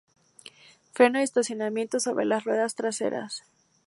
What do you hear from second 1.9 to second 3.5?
sobre las ruedas traseras.